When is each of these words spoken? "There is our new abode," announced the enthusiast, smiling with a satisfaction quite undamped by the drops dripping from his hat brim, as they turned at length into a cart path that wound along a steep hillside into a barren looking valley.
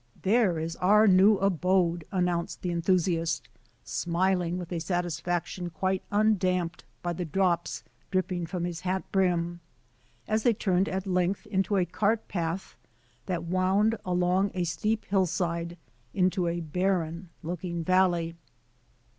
"There 0.23 0.57
is 0.57 0.75
our 0.77 1.05
new 1.07 1.37
abode," 1.37 2.05
announced 2.11 2.63
the 2.63 2.71
enthusiast, 2.71 3.47
smiling 3.83 4.57
with 4.57 4.71
a 4.71 4.79
satisfaction 4.79 5.69
quite 5.69 6.01
undamped 6.11 6.83
by 7.03 7.13
the 7.13 7.23
drops 7.23 7.83
dripping 8.09 8.47
from 8.47 8.63
his 8.65 8.79
hat 8.81 9.03
brim, 9.11 9.59
as 10.27 10.41
they 10.41 10.55
turned 10.55 10.89
at 10.89 11.05
length 11.05 11.45
into 11.45 11.77
a 11.77 11.85
cart 11.85 12.27
path 12.27 12.75
that 13.27 13.43
wound 13.43 13.95
along 14.03 14.49
a 14.55 14.63
steep 14.63 15.05
hillside 15.05 15.77
into 16.15 16.47
a 16.47 16.61
barren 16.61 17.29
looking 17.43 17.83
valley. 17.83 18.33